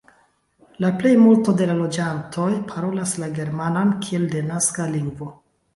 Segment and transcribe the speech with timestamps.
[0.83, 5.35] La plejmulto de la loĝantoj parolas la germanan kiel denaska lingvo.